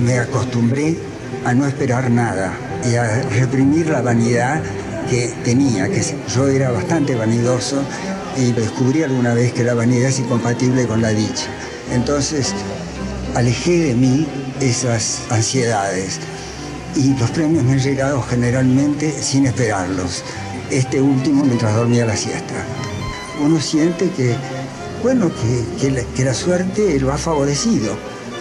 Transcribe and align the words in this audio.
me 0.00 0.18
acostumbré 0.18 0.96
a 1.44 1.54
no 1.54 1.66
esperar 1.66 2.10
nada 2.10 2.52
y 2.84 2.94
a 2.94 3.22
reprimir 3.22 3.88
la 3.88 4.02
vanidad 4.02 4.62
que 5.08 5.32
tenía, 5.44 5.88
que 5.88 6.02
yo 6.34 6.48
era 6.48 6.70
bastante 6.70 7.14
vanidoso 7.14 7.82
y 8.36 8.52
descubrí 8.52 9.02
alguna 9.02 9.34
vez 9.34 9.52
que 9.52 9.64
la 9.64 9.74
vanidad 9.74 10.08
es 10.08 10.18
incompatible 10.18 10.86
con 10.86 11.02
la 11.02 11.10
dicha. 11.10 11.46
Entonces 11.92 12.54
alejé 13.34 13.78
de 13.78 13.94
mí 13.94 14.26
esas 14.60 15.20
ansiedades 15.30 16.18
y 16.94 17.14
los 17.14 17.30
premios 17.30 17.64
me 17.64 17.72
han 17.72 17.80
llegado 17.80 18.22
generalmente 18.22 19.10
sin 19.10 19.46
esperarlos. 19.46 20.22
Este 20.70 21.00
último 21.00 21.44
mientras 21.44 21.74
dormía 21.74 22.04
la 22.04 22.16
siesta. 22.16 22.54
Uno 23.40 23.60
siente 23.60 24.10
que, 24.10 24.34
bueno, 25.02 25.30
la, 25.82 26.02
que 26.14 26.24
la 26.24 26.34
suerte 26.34 26.98
lo 27.00 27.12
ha 27.12 27.18
favorecido, 27.18 27.96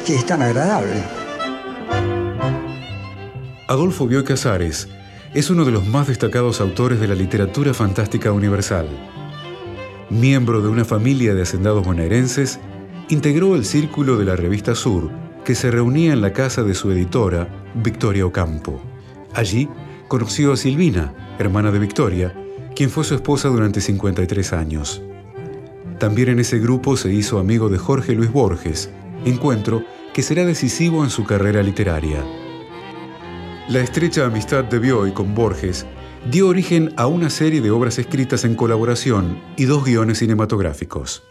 que 0.05 0.16
es 0.16 0.26
tan 0.26 0.41
agradable. 0.41 1.16
Adolfo 3.70 4.07
Bioy 4.07 4.23
Casares 4.23 4.88
es 5.34 5.49
uno 5.49 5.66
de 5.66 5.71
los 5.71 5.85
más 5.85 6.07
destacados 6.07 6.62
autores 6.62 7.02
de 7.02 7.07
la 7.09 7.16
literatura 7.16 7.73
fantástica 7.73 8.31
universal. 8.31 8.88
Miembro 10.09 10.62
de 10.62 10.70
una 10.70 10.85
familia 10.85 11.35
de 11.35 11.41
hacendados 11.41 11.85
bonaerenses, 11.85 12.62
integró 13.09 13.57
el 13.57 13.66
círculo 13.66 14.16
de 14.16 14.23
la 14.23 14.38
revista 14.38 14.73
Sur, 14.73 15.12
que 15.43 15.53
se 15.53 15.70
reunía 15.70 16.13
en 16.13 16.21
la 16.21 16.31
casa 16.31 16.63
de 16.63 16.73
su 16.73 16.91
editora, 16.91 17.49
Victoria 17.76 18.26
Ocampo. 18.26 18.81
Allí 19.34 19.68
conoció 20.07 20.54
a 20.54 20.57
Silvina, 20.57 21.35
hermana 21.38 21.70
de 21.70 21.79
Victoria, 21.79 22.34
quien 22.73 22.90
fue 22.90 23.04
su 23.04 23.15
esposa 23.15 23.49
durante 23.49 23.81
53 23.81 24.54
años. 24.54 25.02
También 25.99 26.29
en 26.29 26.40
ese 26.40 26.59
grupo 26.59 26.95
se 26.95 27.12
hizo 27.12 27.38
amigo 27.38 27.68
de 27.68 27.77
Jorge 27.77 28.13
Luis 28.13 28.31
Borges, 28.31 28.90
encuentro 29.26 29.84
que 30.13 30.23
será 30.23 30.45
decisivo 30.45 31.04
en 31.04 31.09
su 31.09 31.26
carrera 31.26 31.62
literaria. 31.63 32.23
La 33.70 33.82
estrecha 33.82 34.26
amistad 34.26 34.63
de 34.63 34.79
Bioy 34.79 35.12
con 35.12 35.35
Borges 35.35 35.85
dio 36.32 36.48
origen 36.48 36.93
a 36.96 37.07
una 37.07 37.29
serie 37.29 37.60
de 37.60 37.70
obras 37.70 37.99
escritas 37.99 38.46
en 38.46 38.55
colaboración 38.55 39.41
y 39.57 39.65
dos 39.65 39.84
guiones 39.84 40.20
cinematográficos. 40.20 41.27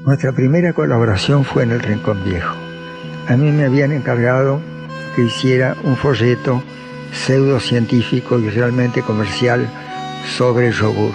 Nuestra 0.00 0.32
primera 0.32 0.74
colaboración 0.74 1.42
fue 1.42 1.62
en 1.62 1.70
el 1.70 1.80
Rincón 1.80 2.22
Viejo. 2.22 2.54
A 3.28 3.38
mí 3.38 3.50
me 3.50 3.64
habían 3.64 3.92
encargado 3.92 4.60
que 5.16 5.22
hiciera 5.22 5.74
un 5.84 5.96
folleto 5.96 6.62
pseudocientífico 7.14 8.38
y 8.38 8.50
realmente 8.50 9.00
comercial 9.00 9.66
sobre 10.36 10.70
yogur. 10.70 11.14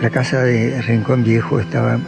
La 0.00 0.08
casa 0.08 0.42
de 0.42 0.80
Rincón 0.80 1.22
Viejo 1.22 1.60
estaba 1.60 2.00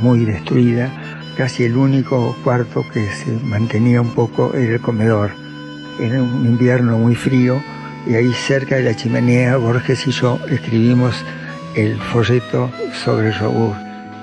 muy 0.00 0.24
destruida, 0.24 0.90
casi 1.36 1.64
el 1.64 1.76
único 1.76 2.34
cuarto 2.42 2.86
que 2.90 3.06
se 3.10 3.32
mantenía 3.32 4.00
un 4.00 4.14
poco 4.14 4.54
era 4.54 4.76
el 4.76 4.80
comedor 4.80 5.47
en 5.98 6.20
un 6.20 6.46
invierno 6.46 6.98
muy 6.98 7.14
frío 7.14 7.62
y 8.06 8.14
ahí 8.14 8.32
cerca 8.32 8.76
de 8.76 8.82
la 8.82 8.94
chimenea 8.94 9.56
Borges 9.56 10.06
y 10.06 10.10
yo 10.10 10.38
escribimos 10.48 11.24
el 11.74 11.96
folleto 11.98 12.70
sobre 13.04 13.28
el 13.28 13.34
yogur 13.34 13.74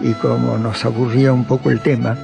y 0.01 0.13
como 0.13 0.57
nos 0.57 0.83
aburría 0.85 1.31
un 1.31 1.45
poco 1.45 1.71
el 1.71 1.79
tema, 1.79 2.17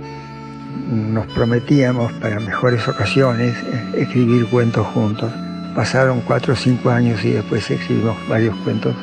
nos 0.91 1.25
prometíamos 1.27 2.11
para 2.13 2.39
mejores 2.39 2.87
ocasiones 2.87 3.55
escribir 3.95 4.47
cuentos 4.47 4.85
juntos. 4.87 5.31
Pasaron 5.75 6.21
cuatro 6.21 6.53
o 6.53 6.55
cinco 6.55 6.89
años 6.89 7.23
y 7.23 7.31
después 7.31 7.69
escribimos 7.71 8.17
varios 8.27 8.55
cuentos 8.57 8.93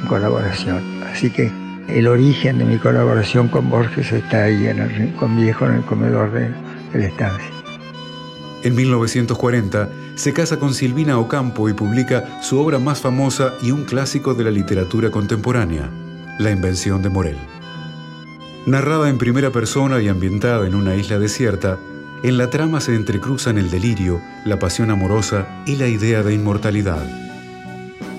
en 0.00 0.08
colaboración. 0.08 0.82
Así 1.10 1.30
que 1.30 1.50
el 1.88 2.06
origen 2.06 2.58
de 2.58 2.64
mi 2.64 2.78
colaboración 2.78 3.48
con 3.48 3.68
Borges 3.68 4.12
está 4.12 4.44
ahí 4.44 4.66
en 4.68 4.78
el 4.78 4.90
Rincón 4.90 5.36
Viejo, 5.36 5.66
en 5.66 5.74
el 5.74 5.82
comedor 5.82 6.30
de, 6.32 6.48
de 6.92 6.98
la 6.98 7.06
estancia. 7.06 7.61
En 8.64 8.76
1940 8.76 9.88
se 10.14 10.32
casa 10.32 10.60
con 10.60 10.72
Silvina 10.72 11.18
Ocampo 11.18 11.68
y 11.68 11.72
publica 11.72 12.40
su 12.42 12.60
obra 12.60 12.78
más 12.78 13.00
famosa 13.00 13.54
y 13.60 13.72
un 13.72 13.84
clásico 13.84 14.34
de 14.34 14.44
la 14.44 14.52
literatura 14.52 15.10
contemporánea, 15.10 15.90
La 16.38 16.52
invención 16.52 17.02
de 17.02 17.08
Morel. 17.08 17.38
Narrada 18.66 19.08
en 19.08 19.18
primera 19.18 19.50
persona 19.50 20.00
y 20.00 20.06
ambientada 20.06 20.64
en 20.64 20.76
una 20.76 20.94
isla 20.94 21.18
desierta, 21.18 21.76
en 22.22 22.38
la 22.38 22.50
trama 22.50 22.80
se 22.80 22.94
entrecruzan 22.94 23.58
el 23.58 23.68
delirio, 23.68 24.20
la 24.44 24.60
pasión 24.60 24.92
amorosa 24.92 25.64
y 25.66 25.74
la 25.74 25.88
idea 25.88 26.22
de 26.22 26.32
inmortalidad. 26.32 27.04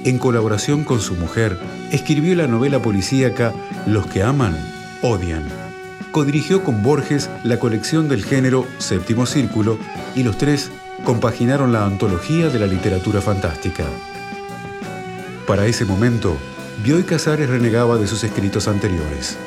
En 0.03 0.17
colaboración 0.19 0.83
con 0.83 0.99
su 0.99 1.15
mujer, 1.15 1.57
escribió 1.93 2.35
la 2.35 2.47
novela 2.47 2.81
policíaca 2.81 3.53
Los 3.87 4.07
que 4.07 4.23
aman, 4.23 4.57
odian 5.01 5.62
codirigió 6.13 6.63
con 6.63 6.84
Borges 6.84 7.28
la 7.44 7.57
colección 7.57 8.07
del 8.07 8.24
género 8.24 8.68
Séptimo 8.78 9.25
Círculo 9.25 9.79
y 10.16 10.22
los 10.22 10.38
tres 10.38 10.72
compaginaron 11.03 11.74
la 11.74 11.85
antología 11.85 12.50
de 12.50 12.59
la 12.59 12.68
literatura 12.68 13.19
fantástica. 13.19 13.84
Para 15.47 15.66
ese 15.66 15.85
momento, 15.85 16.38
Bioy 16.84 17.03
Casares 17.03 17.50
renegaba 17.50 17.97
de 17.97 18.06
sus 18.06 18.24
escritos 18.24 18.68
anteriores. 18.68 19.38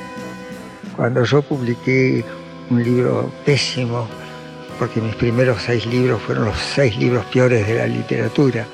Cuando 0.97 1.23
yo 1.23 1.41
publiqué 1.41 2.25
un 2.69 2.83
libro 2.83 3.33
pésimo, 3.45 4.09
porque 4.81 5.01
mis 5.01 5.15
primeros 5.15 5.63
seis 5.63 5.87
libros 5.87 6.21
fueron 6.21 6.47
los 6.47 6.59
seis 6.75 6.99
libros 6.99 7.25
peores 7.27 7.65
de 7.65 7.77
la 7.77 7.87
literatura, 7.87 8.67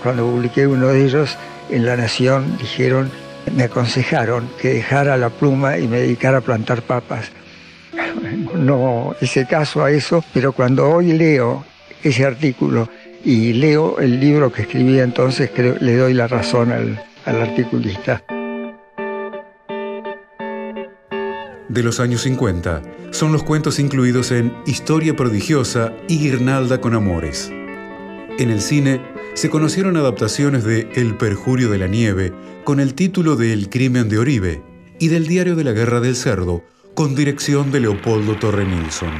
cuando 0.00 0.24
publiqué 0.24 0.68
uno 0.68 0.86
de 0.86 1.04
ellos, 1.04 1.36
en 1.70 1.86
La 1.86 1.96
Nación 1.96 2.56
dijeron 2.56 3.10
me 3.54 3.64
aconsejaron 3.64 4.48
que 4.60 4.74
dejara 4.74 5.16
la 5.16 5.30
pluma 5.30 5.78
y 5.78 5.88
me 5.88 6.00
dedicara 6.00 6.38
a 6.38 6.40
plantar 6.40 6.82
papas. 6.82 7.30
No 8.54 9.14
hice 9.20 9.46
caso 9.46 9.84
a 9.84 9.90
eso, 9.90 10.24
pero 10.32 10.52
cuando 10.52 10.88
hoy 10.88 11.12
leo 11.12 11.64
ese 12.02 12.24
artículo 12.24 12.88
y 13.24 13.52
leo 13.52 13.98
el 13.98 14.18
libro 14.20 14.52
que 14.52 14.62
escribí 14.62 14.98
entonces, 14.98 15.50
le 15.56 15.96
doy 15.96 16.14
la 16.14 16.28
razón 16.28 16.72
al, 16.72 17.02
al 17.24 17.42
articulista. 17.42 18.22
De 21.68 21.82
los 21.82 22.00
años 22.00 22.22
50 22.22 22.82
son 23.12 23.32
los 23.32 23.42
cuentos 23.42 23.78
incluidos 23.78 24.30
en 24.30 24.54
Historia 24.66 25.14
prodigiosa 25.16 25.92
y 26.08 26.18
Guirnalda 26.18 26.80
con 26.80 26.94
amores. 26.94 27.50
En 28.38 28.50
el 28.50 28.60
cine 28.60 29.00
se 29.34 29.48
conocieron 29.48 29.96
adaptaciones 29.96 30.64
de 30.64 30.88
El 30.94 31.16
perjurio 31.16 31.70
de 31.70 31.78
la 31.78 31.86
nieve, 31.86 32.32
con 32.64 32.80
el 32.80 32.94
título 32.94 33.34
de 33.34 33.52
El 33.52 33.70
crimen 33.70 34.08
de 34.08 34.18
Oribe, 34.18 34.62
y 34.98 35.08
del 35.08 35.26
Diario 35.26 35.56
de 35.56 35.64
la 35.64 35.72
Guerra 35.72 36.00
del 36.00 36.16
Cerdo, 36.16 36.62
con 36.94 37.14
dirección 37.14 37.72
de 37.72 37.80
Leopoldo 37.80 38.36
Torre 38.36 38.64
Nilsson. 38.64 39.12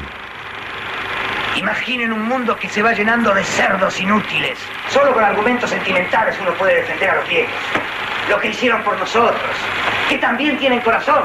Imaginen 1.57 2.13
un 2.13 2.29
mundo 2.29 2.57
que 2.57 2.69
se 2.69 2.83
va 2.83 2.93
llenando 2.93 3.35
de 3.35 3.43
cerdos 3.43 3.99
inútiles. 4.01 4.59
Solo 4.91 5.15
con 5.15 5.25
argumentos 5.25 5.71
sentimentales 5.71 6.37
uno 6.41 6.53
puede 6.55 6.77
defender 6.77 7.11
a 7.11 7.17
los 7.17 7.29
viejos. 7.29 7.55
Lo 8.29 8.39
que 8.39 8.51
hicieron 8.51 8.83
por 8.83 8.99
nosotros, 8.99 9.51
que 10.09 10.19
también 10.19 10.59
tienen 10.59 10.81
corazón. 10.81 11.23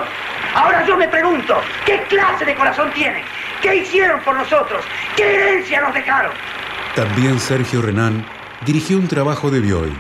Ahora 0.56 0.86
yo 0.88 0.98
me 0.98 1.08
pregunto, 1.08 1.62
¿qué 1.86 2.04
clase 2.10 2.46
de 2.46 2.56
corazón 2.56 2.90
tienen? 2.94 3.24
¿Qué 3.62 3.76
hicieron 3.76 4.22
por 4.22 4.36
nosotros? 4.36 4.84
¿Qué 5.16 5.36
herencia 5.36 5.82
nos 5.82 5.94
dejaron? 5.94 6.32
También 6.96 7.40
Sergio 7.40 7.82
Renán 7.82 8.26
dirigió 8.66 8.98
un 8.98 9.08
trabajo 9.08 9.52
de 9.52 9.60
Bioy. 9.60 9.94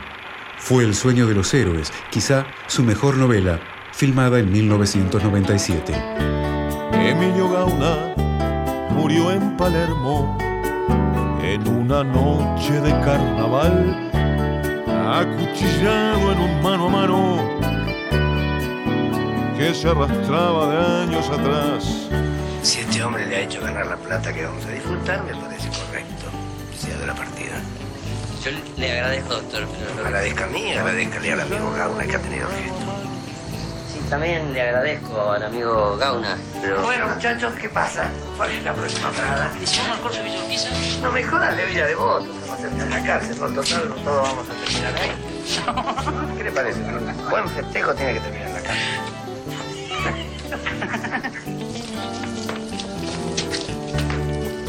Fue 0.58 0.84
El 0.84 0.96
sueño 0.96 1.28
de 1.28 1.36
los 1.36 1.54
héroes, 1.54 1.92
quizá 2.10 2.46
su 2.68 2.84
mejor 2.84 3.18
novela, 3.18 3.60
filmada 3.92 4.40
en 4.40 4.52
1997. 4.52 5.94
Emilio 6.94 7.50
Gauna 7.50 8.14
murió 8.92 9.32
en 9.32 9.56
Palermo 9.56 10.38
en 11.42 11.68
una 11.68 12.04
noche 12.04 12.74
de 12.82 12.92
carnaval, 12.92 14.12
acuchillado 15.08 16.32
en 16.32 16.40
un 16.40 16.62
mano 16.62 16.88
a 16.88 16.90
mano 16.90 17.58
que 19.58 19.74
se 19.74 19.88
arrastraba 19.88 20.68
de 20.68 21.04
años 21.04 21.30
atrás. 21.30 22.10
Si 22.62 22.80
este 22.82 23.04
hombre 23.04 23.26
le 23.28 23.38
ha 23.38 23.40
hecho 23.42 23.62
ganar 23.62 23.88
la 23.88 23.96
plata 23.96 24.34
que 24.34 24.46
vamos 24.46 24.66
a 24.66 24.72
disfrutar, 24.72 25.24
me 25.24 25.34
parece 25.34 25.70
correcto, 25.70 26.28
de 26.86 27.08
la 27.08 27.16
partida. 27.16 27.60
Yo 28.44 28.52
le 28.78 28.92
agradezco, 28.92 29.34
doctor. 29.34 29.68
Pero 29.96 30.06
agradezca 30.06 30.46
a 30.46 30.48
mí, 30.48 30.72
agradezcale 30.74 31.34
al 31.34 31.42
amigo 31.42 31.74
Gauna 31.76 32.06
que 32.06 32.16
ha 32.16 32.20
tenido 32.20 32.48
gesto. 32.50 32.76
Sí, 33.92 34.00
también 34.10 34.54
le 34.54 34.62
agradezco 34.62 35.32
al 35.32 35.44
amigo 35.44 35.98
Gauna. 35.98 36.38
Pero... 36.62 36.84
Bueno, 36.84 37.08
muchachos, 37.08 37.54
¿qué 37.60 37.68
pasa? 37.70 38.10
¿Cuál 38.38 38.52
es 38.52 38.64
la 38.64 38.74
próxima 38.74 39.10
parada? 39.12 39.52
¿Hicimos 39.62 39.98
el 39.98 40.04
curso 40.04 40.22
de 40.22 40.30
Villa 40.30 40.70
No 41.02 41.12
me 41.12 41.24
jodas 41.24 41.58
de 41.58 41.66
Villa 41.66 41.88
de 41.88 41.96
Votos, 41.96 42.28
vamos 42.48 42.64
a 42.64 42.68
en 42.68 42.90
la 42.90 43.04
cárcel, 43.04 43.38
con 43.38 43.56
total, 43.56 43.96
todos 44.04 44.30
vamos 44.30 44.46
a 44.48 44.54
terminar 44.66 44.94
ahí. 45.02 45.12
¿Qué 46.38 46.44
le 46.44 46.52
parece? 46.52 46.80
Un 46.80 47.30
buen 47.30 47.50
festejo 47.50 47.96
tiene 47.96 48.14
que 48.14 48.20
terminar 48.20 48.48
en 48.50 48.54
la 48.54 48.62
cárcel. 48.62 48.88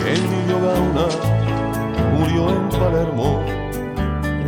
El 0.07 0.31
niño 0.31 0.59
Gauna 0.59 1.28
murió 2.19 2.51
en 2.51 2.69
Palermo 2.69 3.45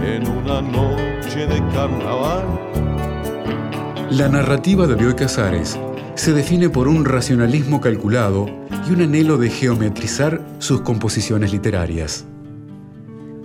en 0.05 0.26
una 0.28 0.61
noche 0.61 1.46
de 1.46 1.58
carnaval. 1.72 2.44
La 4.11 4.28
narrativa 4.28 4.87
de 4.87 4.96
Bioy 4.96 5.14
Casares 5.14 5.78
se 6.17 6.32
define 6.32 6.69
por 6.69 6.88
un 6.88 7.05
racionalismo 7.05 7.81
calculado 7.81 8.46
y 8.88 8.93
un 8.93 9.02
anhelo 9.02 9.38
de 9.38 9.50
geometrizar 9.50 10.44
sus 10.58 10.81
composiciones 10.81 11.52
literarias. 11.52 12.26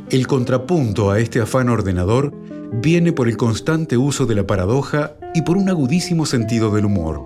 El 0.09 0.25
contrapunto 0.27 1.11
a 1.11 1.19
este 1.19 1.39
afán 1.41 1.69
ordenador 1.69 2.33
viene 2.73 3.11
por 3.13 3.27
el 3.27 3.37
constante 3.37 3.95
uso 3.95 4.25
de 4.25 4.35
la 4.35 4.47
paradoja 4.47 5.13
y 5.35 5.43
por 5.43 5.57
un 5.57 5.69
agudísimo 5.69 6.25
sentido 6.25 6.71
del 6.71 6.85
humor. 6.85 7.25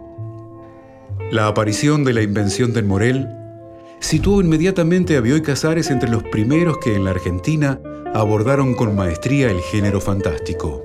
La 1.31 1.47
aparición 1.47 2.03
de 2.03 2.13
la 2.13 2.23
invención 2.23 2.73
del 2.73 2.85
Morel 2.85 3.38
situó 3.99 4.41
inmediatamente 4.41 5.17
a 5.17 5.21
Bioy 5.21 5.41
Casares 5.41 5.91
entre 5.91 6.09
los 6.09 6.23
primeros 6.23 6.77
que 6.77 6.95
en 6.95 7.05
la 7.05 7.11
Argentina 7.11 7.79
abordaron 8.13 8.73
con 8.73 8.95
maestría 8.95 9.51
el 9.51 9.59
género 9.61 10.01
fantástico. 10.01 10.83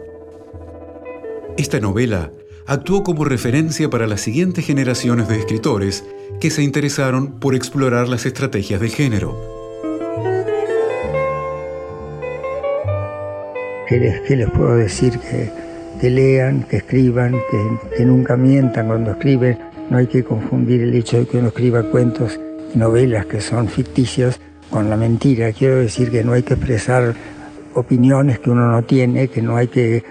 Esta 1.57 1.81
novela 1.81 2.33
actuó 2.67 3.03
como 3.05 3.25
referencia 3.25 3.89
para 3.89 4.07
las 4.07 4.21
siguientes 4.21 4.67
generaciones 4.67 5.29
de 5.29 5.39
escritores 5.39 6.05
que 6.41 6.51
se 6.51 6.63
interesaron 6.63 7.39
por 7.39 7.55
explorar 7.55 8.09
las 8.09 8.27
estrategias 8.27 8.81
del 8.81 8.91
género. 8.91 9.55
¿Qué 13.89 14.37
les, 14.37 14.51
puedo 14.51 14.77
decir? 14.77 15.19
Que, 15.19 15.51
que, 16.01 16.11
lean, 16.11 16.65
que 16.65 16.79
escriban, 16.79 17.37
que, 17.97 18.05
nunca 18.05 18.37
mientan 18.37 18.89
cuando 18.89 19.13
escriben. 19.13 19.59
No 19.91 19.99
hay 19.99 20.07
que 20.07 20.25
confundir 20.25 20.83
el 20.83 20.95
hecho 20.95 21.19
de 21.19 21.27
que 21.27 21.37
uno 21.37 21.49
escriba 21.49 21.83
cuentos 21.83 22.41
novelas 22.75 23.27
que 23.27 23.41
son 23.41 23.69
ficticias 23.69 24.41
con 24.71 24.91
la 24.91 24.97
mentira. 24.97 25.53
Quiero 25.53 25.77
decir 25.77 26.11
que 26.11 26.25
no 26.25 26.33
hay 26.33 26.43
que 26.43 26.55
expresar 26.55 27.15
opiniones 27.75 28.39
que 28.39 28.51
uno 28.51 28.71
no 28.71 28.83
tiene, 28.83 29.29
que 29.29 29.43
no 29.43 29.57
hay 29.57 29.69
que 29.69 30.05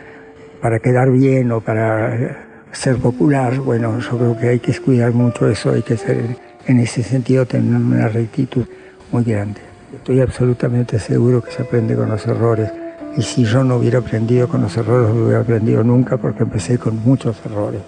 para 0.62 0.80
quedar 0.80 1.12
bien 1.12 1.52
o 1.52 1.60
para 1.60 2.48
ser 2.72 2.98
popular, 2.98 3.60
bueno, 3.60 4.00
yo 4.00 4.18
creo 4.18 4.38
que 4.38 4.48
hay 4.48 4.60
que 4.60 4.74
cuidar 4.80 5.12
mucho 5.12 5.48
eso, 5.48 5.72
hay 5.72 5.82
que 5.82 5.98
ser 5.98 6.38
en 6.66 6.80
ese 6.80 7.04
sentido 7.04 7.46
tener 7.46 7.76
una 7.76 8.08
rectitud 8.08 8.66
muy 9.12 9.24
grande. 9.24 9.62
Estoy 9.94 10.22
absolutamente 10.22 11.00
seguro 11.00 11.42
que 11.42 11.52
se 11.52 11.64
aprende 11.64 11.96
con 11.96 12.10
los 12.10 12.26
errores 12.26 12.72
y 13.16 13.22
si 13.22 13.44
yo 13.44 13.64
no 13.64 13.76
hubiera 13.76 14.00
aprendido 14.00 14.48
con 14.48 14.62
los 14.62 14.76
errores 14.76 15.14
no 15.14 15.26
hubiera 15.26 15.42
aprendido 15.42 15.84
nunca 15.84 16.18
porque 16.18 16.44
empecé 16.44 16.78
con 16.80 16.98
muchos 17.04 17.38
errores. 17.46 17.82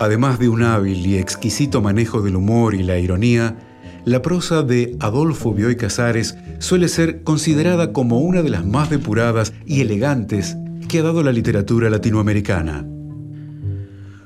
Además 0.00 0.38
de 0.38 0.48
un 0.48 0.62
hábil 0.62 1.06
y 1.06 1.18
exquisito 1.18 1.82
manejo 1.82 2.22
del 2.22 2.34
humor 2.34 2.74
y 2.74 2.82
la 2.82 2.98
ironía, 2.98 3.58
la 4.06 4.22
prosa 4.22 4.62
de 4.62 4.96
Adolfo 4.98 5.52
Bioy 5.52 5.76
Casares 5.76 6.38
suele 6.58 6.88
ser 6.88 7.22
considerada 7.22 7.92
como 7.92 8.18
una 8.20 8.42
de 8.42 8.48
las 8.48 8.64
más 8.64 8.88
depuradas 8.88 9.52
y 9.66 9.82
elegantes 9.82 10.56
que 10.88 11.00
ha 11.00 11.02
dado 11.02 11.22
la 11.22 11.32
literatura 11.32 11.90
latinoamericana. 11.90 12.86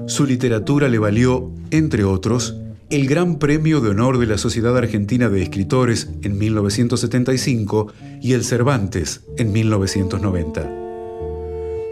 Su 0.07 0.27
literatura 0.27 0.87
le 0.87 1.01
valió, 1.01 1.51
entre 1.73 2.05
otros, 2.05 2.57
el 2.89 3.09
Gran 3.09 3.41
Premio 3.41 3.81
de 3.81 3.91
Honor 3.91 4.19
de 4.19 4.27
la 4.27 4.39
Sociedad 4.39 4.79
Argentina 4.79 5.29
de 5.29 5.43
Escritores 5.43 6.09
en 6.23 6.39
1975 6.39 7.93
y 8.23 8.35
el 8.35 8.45
Cervantes 8.45 9.23
en 9.39 9.51
1990. 9.51 10.71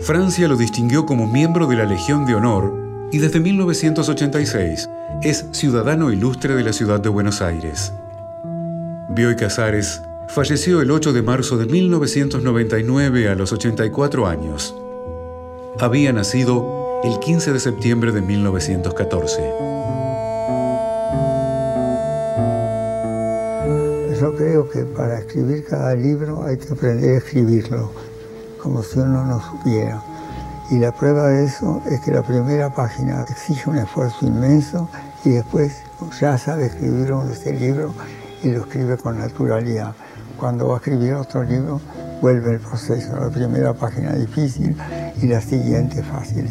Francia 0.02 0.46
lo 0.46 0.56
distinguió 0.56 1.05
como 1.05 1.26
miembro 1.26 1.67
de 1.67 1.75
la 1.75 1.84
Legión 1.84 2.26
de 2.26 2.37
Honor 2.37 2.92
y 3.12 3.19
desde 3.19 3.41
1986 3.41 4.88
es 5.23 5.44
ciudadano 5.53 6.11
ilustre 6.11 6.55
de 6.55 6.64
la 6.64 6.73
ciudad 6.73 6.99
de 6.99 7.11
Buenos 7.11 7.43
Aires. 7.43 7.93
Bioy 9.11 9.37
Casares 9.37 10.00
falleció 10.29 10.81
el 10.81 10.91
8 10.91 11.12
de 11.12 11.20
marzo 11.20 11.59
de 11.59 11.67
1999 11.67 13.29
a 13.29 13.35
los 13.35 13.53
84 13.53 14.26
años. 14.26 14.75
Había 15.79 16.12
nacido 16.14 17.03
el 17.05 17.19
15 17.19 17.53
de 17.53 17.61
septiembre 17.61 18.12
de 18.12 18.23
1914. 18.23 19.43
Yo 24.19 24.35
creo 24.37 24.70
que 24.70 24.85
para 24.85 25.19
escribir 25.19 25.65
cada 25.65 25.94
libro 25.94 26.44
hay 26.44 26.56
que 26.56 26.73
aprender 26.73 27.17
a 27.17 27.19
escribirlo, 27.19 27.91
como 28.58 28.82
si 28.82 29.00
uno 29.00 29.26
no 29.26 29.38
supiera. 29.43 30.03
Y 30.70 30.79
la 30.79 30.93
prueba 30.93 31.29
de 31.29 31.44
eso 31.44 31.82
es 31.87 32.00
que 32.00 32.11
la 32.11 32.23
primera 32.23 32.70
página 32.70 33.25
exige 33.29 33.69
un 33.69 33.76
esfuerzo 33.76 34.26
inmenso 34.26 34.88
y 35.25 35.31
después 35.31 35.82
ya 36.20 36.38
sabe 36.38 36.67
escribir 36.67 37.12
este 37.31 37.53
libro 37.53 37.94
y 38.43 38.50
lo 38.50 38.61
escribe 38.61 38.97
con 38.97 39.19
naturalidad 39.19 39.94
cuando 40.43 40.67
va 40.67 40.75
a 40.75 40.79
escribir 40.79 41.14
otro 41.14 41.44
libro, 41.44 41.81
vuelve 42.20 42.55
el 42.55 42.59
proceso, 42.59 43.14
la 43.14 43.31
primera 43.31 43.75
página 43.75 44.12
difícil 44.12 44.76
y 45.23 45.29
las 45.29 45.44
siguientes 45.44 46.05
fáciles. 46.05 46.50